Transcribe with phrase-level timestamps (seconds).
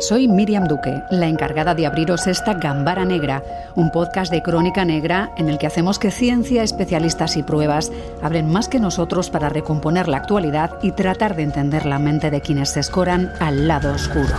[0.00, 3.44] Soy Miriam Duque, la encargada de abriros esta Gambara Negra,
[3.76, 8.50] un podcast de crónica negra en el que hacemos que ciencia, especialistas y pruebas abren
[8.50, 12.70] más que nosotros para recomponer la actualidad y tratar de entender la mente de quienes
[12.70, 14.34] se escoran al lado oscuro.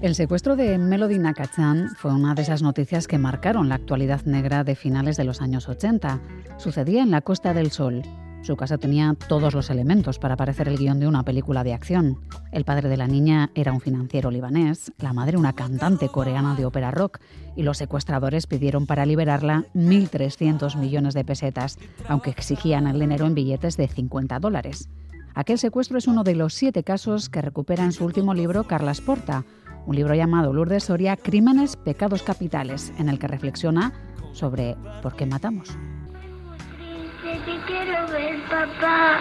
[0.00, 4.64] El secuestro de Melody Nakachan fue una de esas noticias que marcaron la actualidad negra
[4.64, 6.20] de finales de los años 80.
[6.56, 8.02] Sucedía en la Costa del Sol.
[8.44, 12.20] Su casa tenía todos los elementos para parecer el guion de una película de acción.
[12.52, 16.66] El padre de la niña era un financiero libanés, la madre una cantante coreana de
[16.66, 17.20] ópera rock,
[17.56, 23.34] y los secuestradores pidieron para liberarla 1.300 millones de pesetas, aunque exigían el dinero en
[23.34, 24.90] billetes de 50 dólares.
[25.34, 28.92] Aquel secuestro es uno de los siete casos que recupera en su último libro Carla
[29.06, 29.46] Porta,
[29.86, 33.94] un libro llamado Lourdes Soria, Crímenes, Pecados Capitales, en el que reflexiona
[34.32, 35.78] sobre por qué matamos.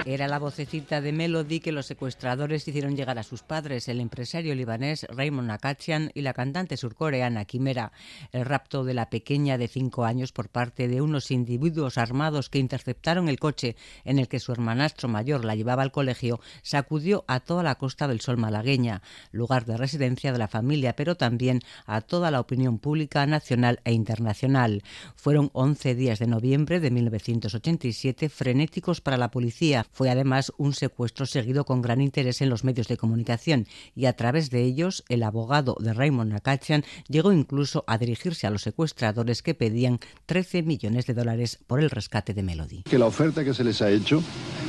[0.05, 4.53] Era la vocecita de Melody que los secuestradores hicieron llegar a sus padres, el empresario
[4.53, 7.91] libanés Raymond Nakachian y la cantante surcoreana Kimera.
[8.31, 12.59] El rapto de la pequeña de cinco años por parte de unos individuos armados que
[12.59, 17.39] interceptaron el coche en el que su hermanastro mayor la llevaba al colegio sacudió a
[17.39, 22.01] toda la Costa del Sol malagueña, lugar de residencia de la familia, pero también a
[22.01, 24.83] toda la opinión pública nacional e internacional.
[25.15, 29.85] Fueron 11 días de noviembre de 1987 frenéticos para la policía.
[29.91, 34.13] Fue además un secuestro seguido con gran interés en los medios de comunicación y a
[34.13, 39.41] través de ellos el abogado de Raymond Nakachian llegó incluso a dirigirse a los secuestradores
[39.41, 42.83] que pedían 13 millones de dólares por el rescate de Melody.
[42.83, 44.21] Que la oferta que se les ha hecho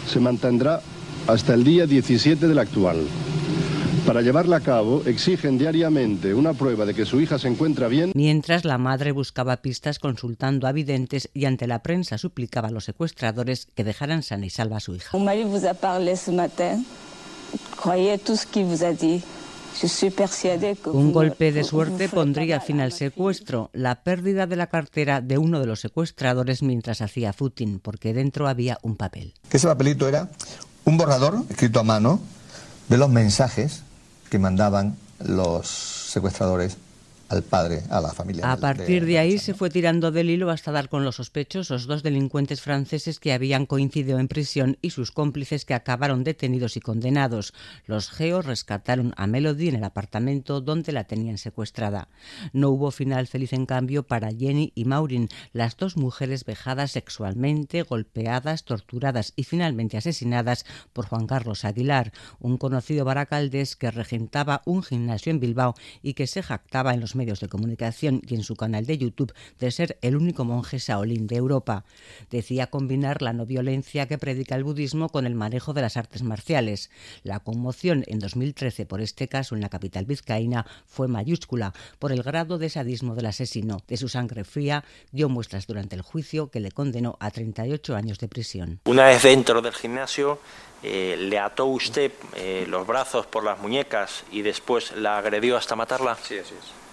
[0.07, 0.83] se mantendrá
[1.27, 2.99] hasta el día 17 del actual.
[4.07, 8.13] Para llevarla a cabo, exigen diariamente una prueba de que su hija se encuentra bien.
[8.15, 12.85] Mientras la madre buscaba pistas consultando a videntes y ante la prensa suplicaba a los
[12.85, 15.17] secuestradores que dejaran sana y salva a su hija.
[15.17, 15.25] Un
[21.13, 25.67] golpe de suerte pondría fin al secuestro, la pérdida de la cartera de uno de
[25.67, 29.33] los secuestradores mientras hacía footing, porque dentro había un papel.
[29.51, 30.29] Ese papelito era
[30.85, 32.21] un borrador escrito a mano
[32.91, 33.84] de los mensajes
[34.35, 36.77] que mandaban los secuestradores
[37.29, 38.51] al padre, a la familia.
[38.51, 42.03] A partir de, ahí se fue tirando del hilo hasta dar con los sospechosos, dos
[42.03, 47.55] delincuentes franceses que habían coincidido en prisión y sus cómplices que acabaron detenidos y condenados.
[47.87, 52.09] Los geos rescataron a Melody en el apartamento donde la tenían secuestrada.
[52.53, 57.83] No hubo final feliz en cambio para Jenny y Maureen, las dos mujeres vejadas sexualmente,
[57.83, 64.83] golpeadas, torturadas y finalmente asesinadas por Juan Carlos Aguilar, un conocido baracaldés que regentaba un
[64.83, 68.57] gimnasio en Bilbao y que se jactaba en los medios de comunicación y en su
[68.57, 71.85] canal de YouTube de ser el único monje Shaolin de Europa.
[72.31, 76.23] Decía combinar la no violencia que predica el budismo con el manejo de las artes
[76.23, 76.91] marciales.
[77.23, 82.23] La conmoción en 2013 por este caso en la capital vizcaína fue mayúscula por el
[82.23, 83.79] grado de sadismo del asesino.
[83.89, 88.19] De su sangre fría dio muestras durante el juicio que le condenó a 38 años
[88.19, 88.81] de prisión.
[88.85, 90.39] Una vez dentro del gimnasio,
[90.83, 95.77] eh, le ató usted eh, los brazos por las muñecas y después la agredió hasta
[95.77, 96.17] matarla.
[96.17, 96.84] Sí, así es.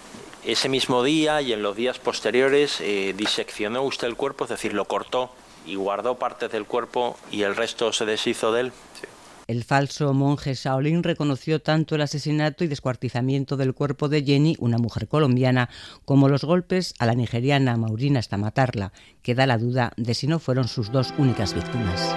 [0.44, 4.74] Ese mismo día y en los días posteriores eh, diseccionó usted el cuerpo, es decir,
[4.74, 5.30] lo cortó
[5.64, 8.72] y guardó partes del cuerpo y el resto se deshizo de él.
[9.46, 14.78] El falso monje Shaolin reconoció tanto el asesinato y descuartizamiento del cuerpo de Jenny, una
[14.78, 15.68] mujer colombiana,
[16.04, 18.92] como los golpes a la nigeriana Maurina hasta matarla.
[19.22, 22.16] Queda la duda de si no fueron sus dos únicas víctimas.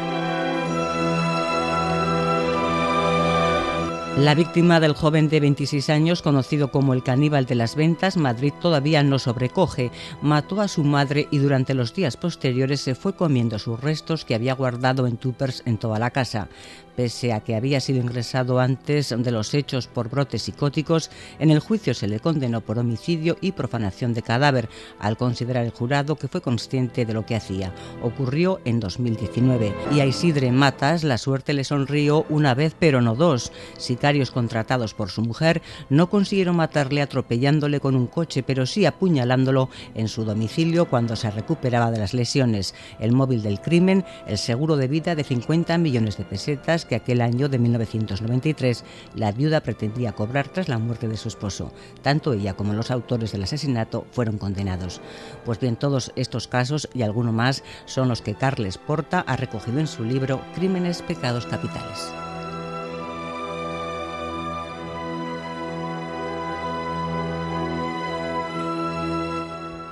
[4.17, 8.53] La víctima del joven de 26 años, conocido como el caníbal de las ventas, Madrid
[8.61, 9.91] todavía no sobrecoge.
[10.21, 14.33] Mató a su madre y durante los días posteriores se fue comiendo sus restos que
[14.33, 16.47] había guardado en tuppers en toda la casa
[16.95, 21.59] pese a que había sido ingresado antes de los hechos por brotes psicóticos, en el
[21.59, 24.69] juicio se le condenó por homicidio y profanación de cadáver,
[25.00, 27.73] al considerar el jurado que fue consciente de lo que hacía.
[28.01, 29.73] Ocurrió en 2019.
[29.94, 33.51] Y a Isidre Matas la suerte le sonrió una vez pero no dos.
[33.77, 39.69] Sicarios contratados por su mujer no consiguieron matarle atropellándole con un coche, pero sí apuñalándolo
[39.94, 42.75] en su domicilio cuando se recuperaba de las lesiones.
[43.00, 47.21] El móvil del crimen, el seguro de vida de 50 millones de pesetas que aquel
[47.21, 48.83] año de 1993
[49.15, 51.71] la viuda pretendía cobrar tras la muerte de su esposo.
[52.01, 55.01] Tanto ella como los autores del asesinato fueron condenados.
[55.45, 59.79] Pues bien, todos estos casos y alguno más son los que Carles Porta ha recogido
[59.79, 62.25] en su libro Crímenes, Pecados Capitales.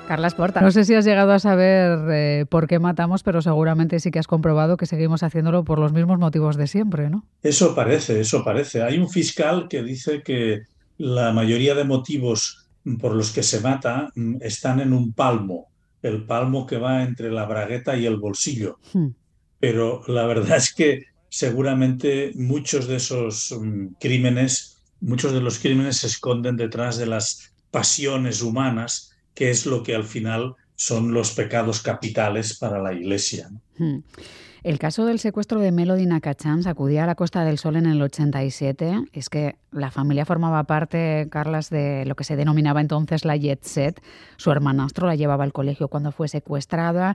[0.07, 3.99] Carlas Porta, no sé si has llegado a saber eh, por qué matamos, pero seguramente
[3.99, 7.25] sí que has comprobado que seguimos haciéndolo por los mismos motivos de siempre, ¿no?
[7.41, 8.83] Eso parece, eso parece.
[8.83, 10.63] Hay un fiscal que dice que
[10.97, 12.67] la mayoría de motivos
[12.99, 15.67] por los que se mata mm, están en un palmo,
[16.01, 18.79] el palmo que va entre la bragueta y el bolsillo.
[18.93, 19.09] Hmm.
[19.59, 25.97] Pero la verdad es que seguramente muchos de esos mm, crímenes, muchos de los crímenes
[25.97, 31.31] se esconden detrás de las pasiones humanas que es lo que al final son los
[31.31, 33.49] pecados capitales para la Iglesia.
[33.77, 33.99] Hmm.
[34.63, 38.01] El caso del secuestro de Melody Nakachan sacudía a la Costa del Sol en el
[38.01, 39.09] 87.
[39.11, 43.61] Es que la familia formaba parte, Carlas, de lo que se denominaba entonces la Jet
[43.63, 44.01] Set.
[44.37, 47.13] Su hermanastro la llevaba al colegio cuando fue secuestrada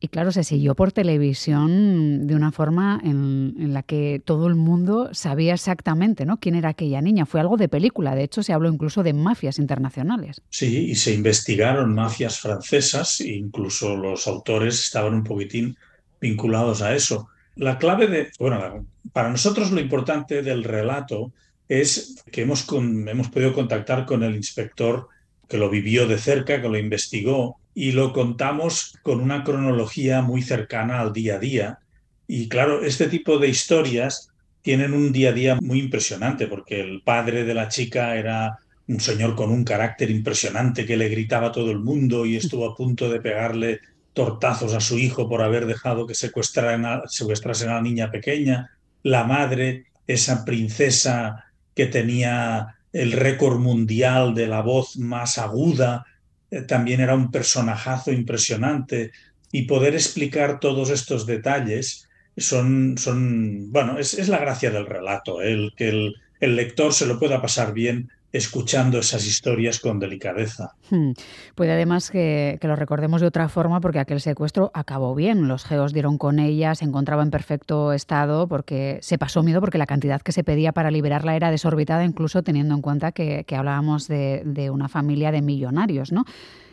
[0.00, 5.10] y claro, se siguió por televisión de una forma en, la que todo el mundo
[5.12, 6.38] sabía exactamente ¿no?
[6.38, 7.26] quién era aquella niña.
[7.26, 10.40] Fue algo de película, de hecho se habló incluso de mafias internacionales.
[10.50, 15.76] Sí, y se investigaron mafias francesas, e incluso los autores estaban un poquitín
[16.20, 17.28] vinculados a eso.
[17.56, 21.32] La clave de, bueno, para nosotros lo importante del relato
[21.68, 25.08] es que hemos, hemos podido contactar con el inspector
[25.48, 30.42] que lo vivió de cerca, que lo investigó y lo contamos con una cronología muy
[30.42, 31.78] cercana al día a día.
[32.26, 34.30] Y claro, este tipo de historias
[34.62, 38.58] tienen un día a día muy impresionante porque el padre de la chica era
[38.88, 42.66] un señor con un carácter impresionante que le gritaba a todo el mundo y estuvo
[42.66, 43.78] a punto de pegarle
[44.12, 48.76] tortazos a su hijo por haber dejado que secuestrasen a, secuestrasen a la niña pequeña.
[49.04, 51.44] La madre, esa princesa
[51.76, 56.04] que tenía el récord mundial de la voz más aguda,
[56.50, 59.12] eh, también era un personajazo impresionante.
[59.50, 65.40] Y poder explicar todos estos detalles son, son bueno, es, es la gracia del relato,
[65.40, 70.74] el que el, el lector se lo pueda pasar bien escuchando esas historias con delicadeza.
[70.90, 71.12] Hmm.
[71.54, 75.48] Puede además que, lo recordemos de otra forma porque aquel secuestro acabó bien.
[75.48, 79.78] Los geos dieron con ella, se encontraba en perfecto estado porque se pasó miedo porque
[79.78, 84.08] la cantidad que se pedía para liberarla era desorbitada, incluso teniendo en cuenta que, hablábamos
[84.08, 86.24] de, una familia de millonarios, ¿no?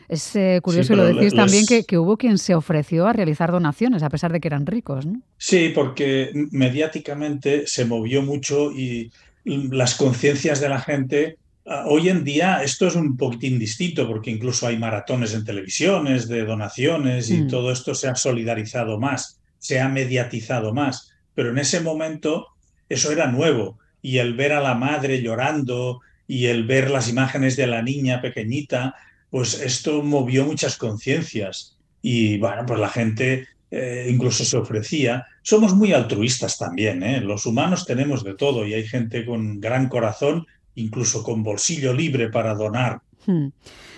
[0.08, 3.52] Es eh, curioso y lo decís también que, que, hubo quien se ofreció a realizar
[3.52, 5.22] donaciones a pesar de que eran ricos, ¿no?
[5.38, 9.12] Sí, porque mediáticamente se movió mucho y
[9.46, 14.68] las conciencias de la gente hoy en día esto es un poquitín distinto porque incluso
[14.68, 17.48] hay maratones en televisiones de donaciones y mm.
[17.48, 21.12] todo esto se ha solidarizado más, se ha mediatizado más.
[21.34, 22.48] Pero en ese momento
[22.88, 27.56] eso era nuevo y el ver a la madre llorando y el ver las imágenes
[27.56, 28.96] de la niña pequeñita,
[29.30, 35.26] pues esto movió muchas conciencias y bueno, pues la gente eh, incluso se ofrecía.
[35.42, 37.22] Somos muy altruistas también, ¿eh?
[37.22, 40.46] los humanos tenemos de todo y hay gente con gran corazón
[40.76, 43.02] incluso con bolsillo libre para donar.
[43.26, 43.48] Hmm.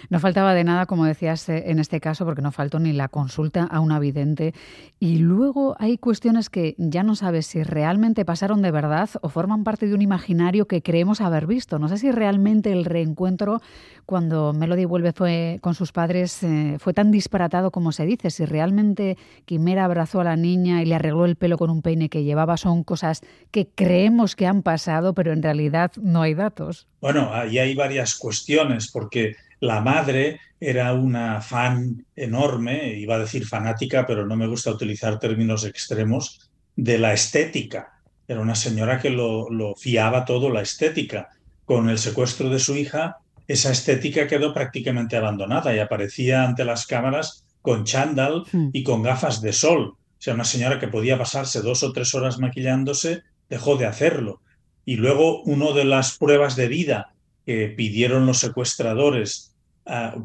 [0.09, 3.07] No faltaba de nada, como decías eh, en este caso, porque no faltó ni la
[3.07, 4.53] consulta a una vidente.
[4.99, 9.63] Y luego hay cuestiones que ya no sabes si realmente pasaron de verdad o forman
[9.63, 11.79] parte de un imaginario que creemos haber visto.
[11.79, 13.61] No sé si realmente el reencuentro
[14.05, 18.29] cuando Melody vuelve fue con sus padres eh, fue tan disparatado como se dice.
[18.29, 22.09] Si realmente Quimera abrazó a la niña y le arregló el pelo con un peine
[22.09, 23.21] que llevaba son cosas
[23.51, 26.87] que creemos que han pasado, pero en realidad no hay datos.
[27.01, 33.45] Bueno, ahí hay varias cuestiones, porque la madre era una fan enorme, iba a decir
[33.45, 37.93] fanática, pero no me gusta utilizar términos extremos, de la estética.
[38.27, 41.29] Era una señora que lo, fiaba todo la estética.
[41.65, 46.85] Con el secuestro de su hija, esa estética quedó prácticamente abandonada y aparecía ante las
[46.85, 48.69] cámaras con chándal hmm.
[48.73, 49.95] y con gafas de sol.
[49.97, 54.41] O sea, una señora que podía pasarse dos o tres horas maquillándose, dejó de hacerlo.
[54.85, 57.13] Y luego, una de las pruebas de vida
[57.47, 59.55] que pidieron los secuestradores,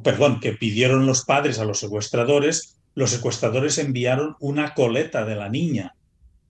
[0.02, 5.48] perdón, que pidieron los padres a los secuestradores, los secuestradores enviaron una coleta de la
[5.48, 5.94] niña.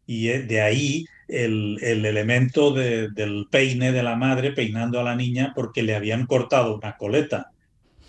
[0.06, 5.52] Y eh, de ahí el, elemento del peine de la madre peinando a la niña
[5.54, 7.50] porque le habían cortado una coleta.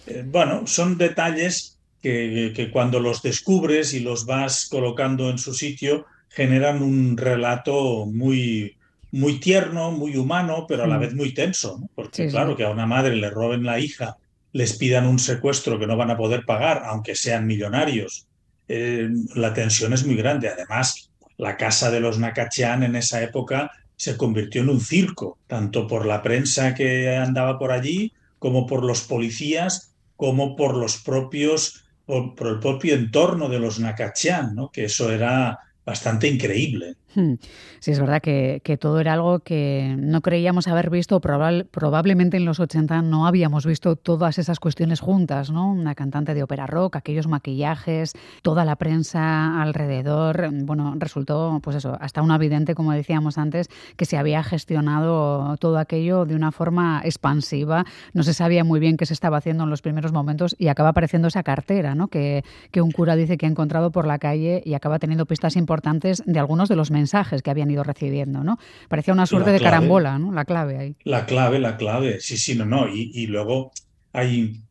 [0.08, 5.53] Eh, bueno, son detalles que, que, cuando los descubres y los vas colocando en su
[5.53, 8.77] sitio generan un relato muy,
[9.13, 11.01] muy tierno, muy humano, pero a la mm.
[11.01, 14.17] vez muy tenso, porque claro, que a una madre le roben la hija,
[14.53, 18.27] les pidan un secuestro que no van a poder pagar, aunque sean millonarios,
[18.67, 20.50] eh, la tensión es muy grande.
[20.50, 25.88] Además, la casa de los Nakachian en esa época se convirtió en un circo, tanto
[25.88, 31.86] por la prensa que andaba por allí, como por los policías, como por los propios,
[32.08, 34.72] por, el propio entorno de los Nakachian, ¿no?
[34.72, 36.96] que eso era bastante increíble.
[37.15, 37.36] Hmm.
[37.79, 42.60] Sí, es verdad que, todo era algo que no creíamos haber visto, probablemente en los
[42.60, 45.72] 80 no habíamos visto todas esas cuestiones juntas, ¿no?
[45.72, 51.96] Una cantante de ópera rock, aquellos maquillajes, toda la prensa alrededor, bueno, resultó, pues eso,
[52.00, 57.01] hasta un evidente, como decíamos antes, que se había gestionado todo aquello de una forma
[57.05, 60.70] expansiva, no se sabía muy bien qué se estaba haciendo en los primeros momentos y
[60.70, 62.08] acaba apareciendo esa cartera, ¿no?
[62.08, 65.55] Que, que un cura dice que ha encontrado por la calle y acaba teniendo pistas
[65.55, 68.58] importantes de algunos de los mensajes mensajes que habían ido recibiendo, ¿no?
[68.88, 70.32] Parecía una suerte de carambola, ¿no?
[70.32, 70.96] La clave ahí.
[71.04, 72.88] La clave, la clave, sí, sí, no, no.
[72.88, 73.72] Y, luego
[74.14, 74.62] hay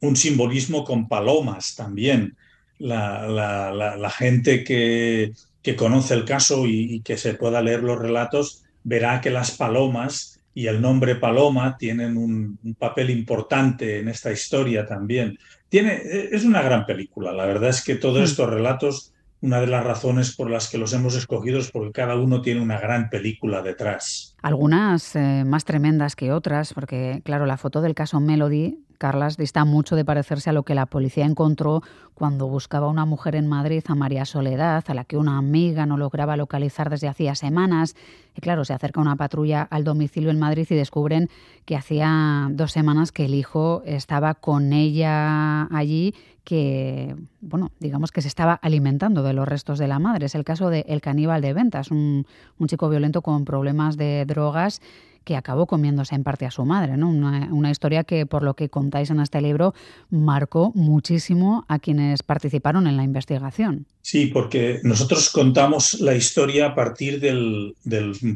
[0.00, 2.36] un simbolismo con palomas también.
[2.78, 9.20] La, gente que, que, conoce el caso y, que se pueda leer los relatos verá
[9.20, 14.86] que las palomas y el nombre Paloma tienen un, un, papel importante en esta historia
[14.86, 15.38] también.
[15.68, 16.00] Tiene,
[16.32, 18.30] es una gran película, la verdad es que todos hmm.
[18.30, 19.12] estos relatos
[19.46, 22.60] una de las razones por las que los hemos escogido es porque cada uno tiene
[22.60, 24.34] una gran película detrás.
[24.42, 29.64] Algunas eh, más tremendas que otras, porque claro, la foto del caso Melody Carlas dista
[29.64, 31.82] mucho de parecerse a lo que la policía encontró
[32.14, 35.96] cuando buscaba una mujer en Madrid, a María Soledad, a la que una amiga no
[35.96, 37.94] lograba localizar desde hacía semanas.
[38.34, 41.28] Y claro, se acerca una patrulla al domicilio en Madrid y descubren
[41.66, 46.14] que hacía dos semanas que el hijo estaba con ella allí,
[46.46, 50.26] que, bueno, digamos que se estaba alimentando de los restos de la madre.
[50.26, 52.24] Es el caso de El Caníbal de Ventas, un,
[52.58, 54.80] un chico violento con problemas de drogas
[55.24, 57.10] que acabó comiéndose en parte a su madre, ¿no?
[57.10, 59.74] Una, historia que, por lo que contáis en este libro,
[60.08, 63.86] marcó muchísimo a quienes participaron en la investigación.
[64.02, 67.74] Sí, porque nosotros contamos la historia a partir del,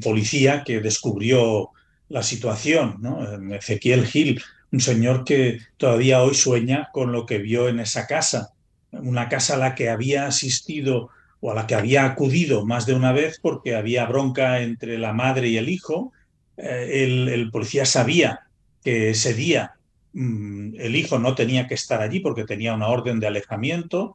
[0.02, 1.70] policía que descubrió
[2.08, 3.22] la situación, ¿no?
[3.54, 8.54] Ezequiel Gil, un señor que todavía hoy sueña con lo que vio en esa casa,
[8.92, 11.10] una casa a la que había asistido
[11.40, 15.12] o a la que había acudido más de una vez porque había bronca entre la
[15.12, 16.12] madre y el hijo,
[16.56, 18.40] eh, el, policía sabía
[18.84, 19.74] que ese día
[20.12, 24.14] mm, el hijo no tenía que estar allí porque tenía una orden de alejamiento,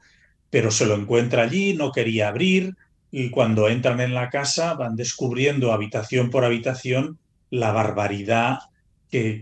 [0.49, 2.75] pero se lo encuentra allí, no quería abrir
[3.11, 7.17] y cuando entran en la casa van descubriendo habitación por habitación
[7.49, 8.59] la barbaridad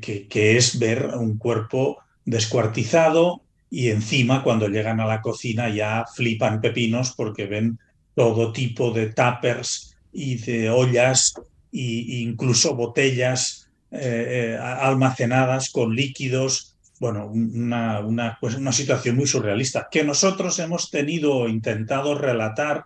[0.01, 6.05] que, que es ver un cuerpo descuartizado y encima cuando llegan a la cocina ya
[6.15, 7.79] flipan pepinos porque ven
[8.13, 11.33] todo tipo de tuppers y de ollas
[11.71, 16.77] e incluso botellas eh, eh, almacenadas con líquidos.
[16.99, 22.85] Bueno, una, una, pues una situación muy surrealista que nosotros hemos tenido, intentado relatar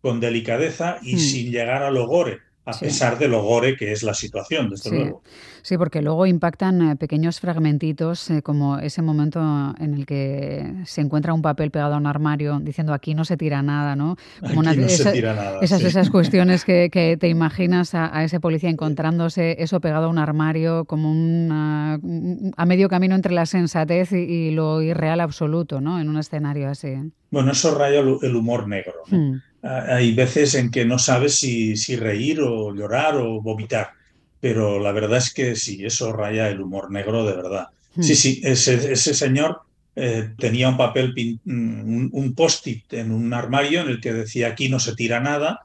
[0.00, 1.18] con delicadeza y hmm.
[1.18, 5.22] sin llegar a logore a pesar de lo gore que es la situación, desde luego.
[5.62, 9.40] Sí, porque luego impactan eh, pequeños fragmentitos, eh, como ese momento
[9.78, 13.36] en el que se encuentra un papel pegado a un armario diciendo aquí no se
[13.36, 14.16] tira nada, ¿no?
[14.40, 15.58] Como aquí no se tira nada.
[15.60, 16.88] Esas, esas cuestiones que,
[17.20, 22.88] te imaginas a, ese policía encontrándose eso pegado a un armario como una, a medio
[22.88, 26.00] camino entre la sensatez y, lo irreal absoluto, ¿no?
[26.00, 26.94] En un escenario así.
[27.30, 28.94] Bueno, eso raya el humor negro.
[29.08, 29.18] ¿no?
[29.18, 33.90] Hmm hay veces en que no sabes si, si, reír o llorar o vomitar,
[34.40, 37.68] pero la verdad es que sí, eso raya el humor negro de verdad.
[37.94, 38.02] Hmm.
[38.02, 39.60] Sí, sí, ese, ese señor
[39.94, 41.14] eh, tenía un papel,
[41.46, 45.60] un, un post-it en un armario en el que decía aquí no se tira nada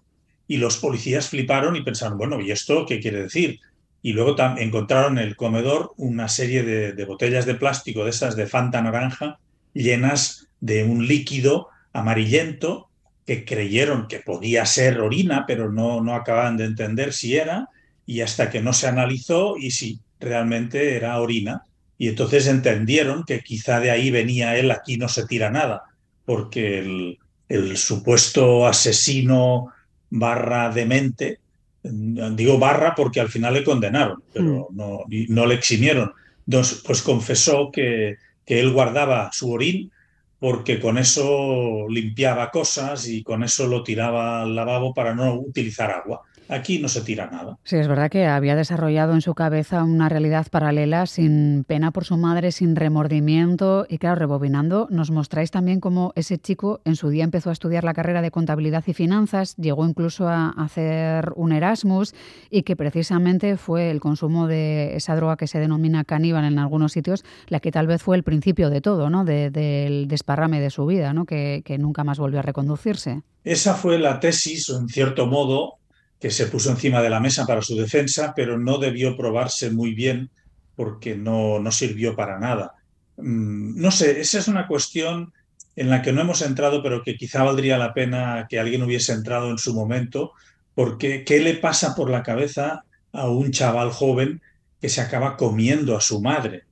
[0.48, 3.60] y los policías fliparon y pensaron, bueno, ¿y esto qué quiere decir?
[4.04, 8.36] Y luego encontraron en el comedor una serie de, de botellas de plástico de esas
[8.36, 9.40] de Fanta naranja
[9.74, 12.87] llenas de un líquido amarillento
[13.28, 17.68] que creyeron que podía ser orina, pero no, no acababan de entender si era,
[18.06, 21.64] y hasta que no se analizó y si realmente era orina.
[21.98, 25.84] Y entonces entendieron que quizá de ahí venía él, aquí no se tira nada,
[26.24, 27.20] porque el,
[27.50, 29.74] el supuesto asesino
[30.10, 31.40] barra demente,
[31.84, 34.76] digo barra porque al final le condenaron, pero mm.
[34.78, 36.14] no, no le eximieron.
[36.48, 38.16] Entonces, pues confesó que,
[38.46, 39.92] que él guardaba su orín
[40.40, 45.92] porque con eso limpiaba cosas y con eso lo tiraba al lavabo para no utilizar
[45.92, 46.24] agua.
[46.50, 47.58] Aquí no se tira nada.
[47.64, 52.06] Sí, es verdad que había desarrollado en su cabeza una realidad paralela sin pena por
[52.06, 53.86] su madre, sin remordimiento.
[53.90, 57.84] Y claro, rebobinando, nos mostráis también cómo ese chico en su día empezó a estudiar
[57.84, 62.14] la carrera de contabilidad y finanzas, llegó incluso a hacer un Erasmus
[62.50, 66.94] y que precisamente fue el consumo de esa droga que se denomina caníbal en algunos
[66.94, 69.26] sitios la que tal vez fue el principio de todo, ¿no?
[69.26, 71.26] del desparrame de su vida, ¿no?
[71.26, 73.22] Que, que nunca más volvió a reconducirse.
[73.44, 75.77] Esa fue la tesis, en cierto modo,
[76.20, 79.94] que se puso encima de la mesa para su defensa, pero no debió probarse muy
[79.94, 80.30] bien
[80.76, 82.76] porque no, no sirvió para nada.
[83.18, 85.34] Mm, no sé, esa es una cuestión
[85.76, 89.14] en la que no hemos entrado, pero que quizá valdría la pena que alguien hubiese
[89.14, 90.32] entrado en su momento,
[90.74, 94.42] porque ¿qué le pasa por la cabeza a un chaval joven
[94.82, 96.64] que se acaba comiendo a su madre?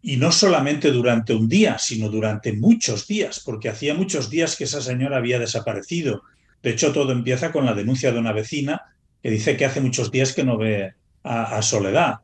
[0.00, 4.64] Y no solamente durante un día, sino durante muchos días, porque hacía muchos días que
[4.64, 6.22] esa señora había desaparecido.
[6.62, 8.82] De hecho, todo empieza con la denuncia de una vecina
[9.22, 12.20] que dice que hace muchos días que no ve a, Soledad.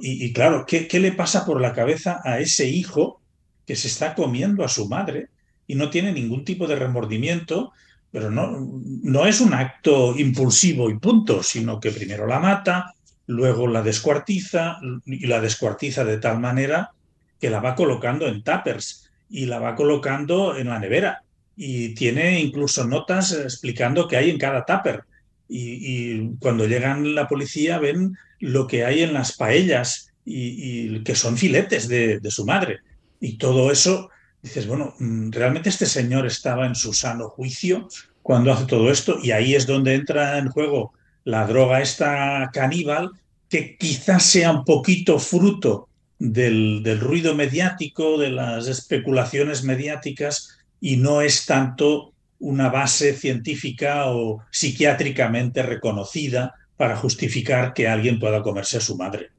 [0.00, 3.20] Y, claro, ¿qué, ¿qué le pasa por la cabeza a ese hijo
[3.66, 5.28] que se está comiendo a su madre
[5.66, 7.72] y no tiene ningún tipo de remordimiento
[8.16, 12.94] pero no, no es un acto impulsivo y punto, sino que primero la mata,
[13.26, 16.92] luego la descuartiza y la descuartiza de tal manera
[17.38, 21.24] que la va colocando en tuppers y la va colocando en la nevera.
[21.56, 25.04] Y tiene incluso notas explicando qué hay en cada tupper.
[25.48, 31.36] Y, cuando llegan la policía ven lo que hay en las paellas y, que son
[31.36, 32.80] filetes de, de, su madre.
[33.20, 34.10] Y todo eso
[34.42, 37.88] dices, bueno, mm, realmente este señor estaba en su sano juicio
[38.22, 40.92] cuando hace todo esto y ahí es donde entra en juego
[41.24, 43.10] la droga esta caníbal
[43.48, 50.96] que quizás sea un poquito fruto del, del ruido mediático, de las especulaciones mediáticas y
[50.96, 58.76] no es tanto una base científica o psiquiátricamente reconocida para justificar que alguien pueda comerse
[58.78, 59.30] a su madre.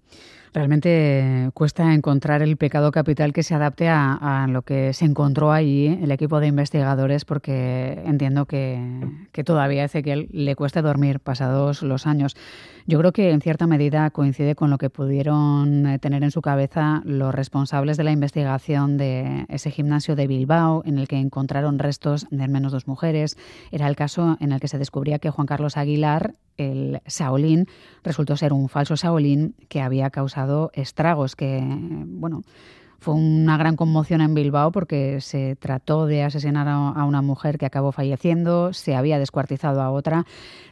[0.53, 5.99] Realmente cuesta encontrar el pecado capital que se adapte a, lo que se encontró allí
[6.01, 8.79] el equipo de investigadores, porque entiendo que,
[9.31, 12.35] que todavía a Ezequiel le cuesta dormir pasados los años.
[12.89, 16.41] Yo creo que en cierta medida coincide con lo que pudieron eh, tener en su
[16.41, 21.79] cabeza los responsables de la investigación de ese gimnasio de Bilbao, en el que encontraron
[21.79, 23.35] restos de al menos dos mujeres.
[23.73, 27.65] Era el caso en el que se descubría que Juan Carlos Aguilar, el Shaolin,
[28.05, 32.43] resultó ser un falso Shaolin que había causado estragos que, bueno,
[32.99, 37.65] fue una gran conmoción en Bilbao porque se trató de asesinar a una mujer que
[37.65, 40.25] acabó falleciendo, se había descuartizado a otra.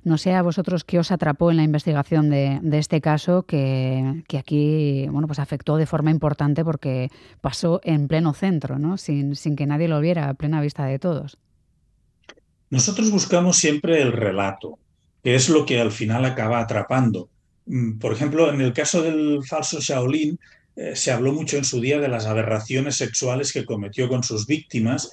[0.04, 5.08] No sé a vosotros qué os atrapó en la investigación de, este caso que, aquí
[5.10, 7.10] bueno, pues afectó de forma importante porque
[7.42, 8.98] pasó en pleno centro, ¿no?
[8.98, 11.38] sin, sin que nadie lo viera, a plena vista de todos.
[12.70, 14.80] Nosotros buscamos siempre el relato,
[15.24, 17.30] que es lo que al final acaba atrapando.
[17.66, 20.40] Mm, por ejemplo, en el caso del falso Shaolin,
[20.76, 24.46] eh, se habló mucho en su día de las aberraciones sexuales que cometió con sus
[24.46, 25.12] víctimas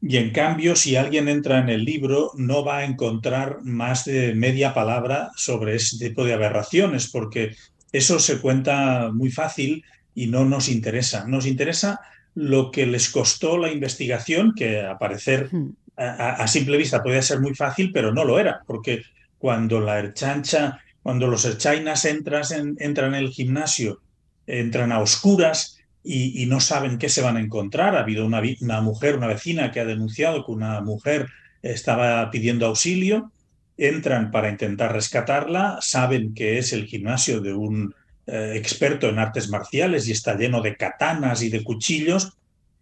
[0.00, 4.34] y en cambio si alguien entra en el libro no va a encontrar más de
[4.34, 7.54] media palabra sobre ese tipo de aberraciones porque
[7.92, 11.26] eso se cuenta muy fácil y no nos interesa.
[11.26, 12.00] Nos interesa
[12.34, 15.50] lo que les costó la investigación, que a parecer
[15.96, 19.02] a, simple vista podía ser muy fácil, pero no lo era, porque
[19.38, 24.00] cuando la herchancha, cuando los herchainas entran en el gimnasio
[24.48, 27.94] entran a oscuras y, no saben qué se van a encontrar.
[27.94, 28.40] Ha habido una,
[28.80, 31.28] mujer, una vecina que ha denunciado que una mujer
[31.62, 33.30] estaba pidiendo auxilio,
[33.76, 37.94] entran para intentar rescatarla, saben que es el gimnasio de un
[38.26, 42.32] eh, experto en artes marciales y está lleno de katanas y de cuchillos.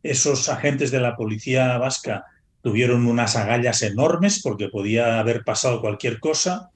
[0.04, 2.26] Esos agentes de la policía vasca
[2.62, 6.70] tuvieron unas agallas enormes porque podía haber pasado cualquier cosa.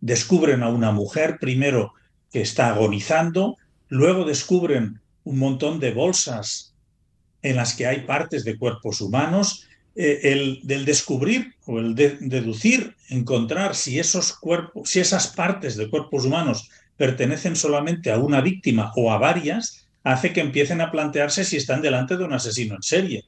[0.00, 1.94] Descubren a una mujer primero
[2.30, 3.56] que está agonizando,
[3.94, 6.74] Luego descubren un montón de bolsas
[7.42, 9.68] en las que hay partes de cuerpos humanos.
[9.94, 15.76] Eh, el del descubrir o el de deducir, encontrar si esos cuerpos, si esas partes
[15.76, 20.90] de cuerpos humanos pertenecen solamente a una víctima o a varias, hace que empiecen a
[20.90, 23.24] plantearse si están delante de un asesino en serie.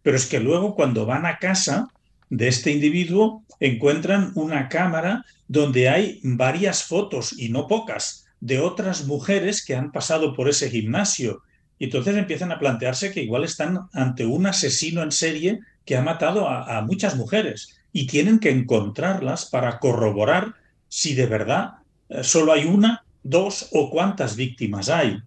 [0.00, 1.88] Pero es que luego cuando van a casa
[2.30, 9.06] de este individuo encuentran una cámara donde hay varias fotos y no pocas de otras
[9.06, 11.42] mujeres que han pasado por ese gimnasio.
[11.78, 16.02] Y entonces empiezan a plantearse que igual están ante un asesino en serie que ha
[16.02, 20.54] matado a, muchas mujeres y tienen que encontrarlas para corroborar
[20.88, 21.74] si de verdad
[22.08, 25.18] eh, solo hay una, dos o cuántas víctimas hay.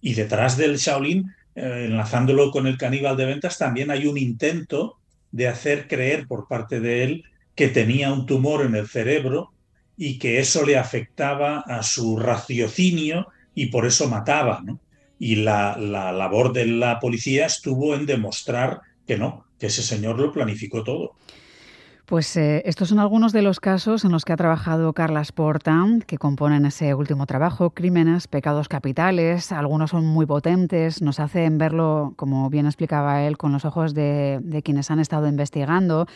[0.00, 4.98] Y detrás del Shaolin, eh, enlazándolo con el caníbal de ventas, también hay un intento
[5.32, 9.52] de hacer creer por parte de él que tenía un tumor en el cerebro
[9.96, 14.62] y que eso le afectaba a su raciocinio y por eso mataba.
[15.18, 20.18] Y la, la labor de la policía estuvo en demostrar que no, que ese señor
[20.18, 21.16] lo planificó todo.
[22.06, 25.84] Pues eh, estos son algunos de los casos en los que ha trabajado Carla Porta,
[26.06, 29.50] que componen ese último trabajo, Crímenes, Pecados Capitales.
[29.50, 34.62] Algunos son muy potentes, nos hacen verlo, como bien explicaba él, con los ojos de
[34.64, 36.06] quienes han estado investigando,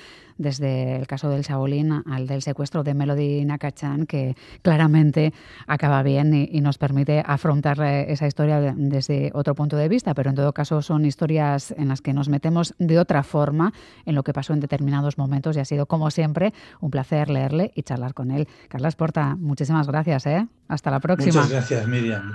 [0.40, 5.34] desde el caso del Shaolin al del secuestro de Melody Nakachan, que claramente
[5.66, 10.30] acaba bien y, nos permite afrontar eh, esa historia desde otro punto de vista, pero
[10.30, 13.72] en todo caso son historias en las que nos metemos de otra forma
[14.04, 17.72] en lo que pasó en determinados momentos y ha sido, como siempre, un placer leerle
[17.74, 18.48] y charlar con él.
[18.68, 20.26] Carlas Porta, muchísimas gracias.
[20.26, 20.46] ¿eh?
[20.68, 21.42] Hasta la próxima.
[21.42, 22.34] Muchas gracias, Miriam.